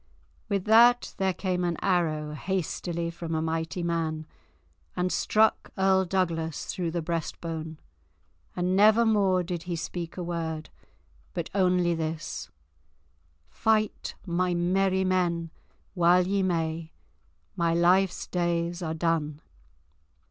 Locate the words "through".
6.65-6.89